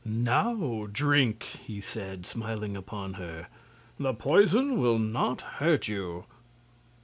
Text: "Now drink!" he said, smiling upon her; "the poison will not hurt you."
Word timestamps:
"Now 0.03 0.87
drink!" 0.91 1.43
he 1.63 1.79
said, 1.79 2.25
smiling 2.25 2.75
upon 2.75 3.13
her; 3.21 3.49
"the 3.99 4.15
poison 4.15 4.79
will 4.79 4.97
not 4.97 5.41
hurt 5.61 5.87
you." 5.87 6.23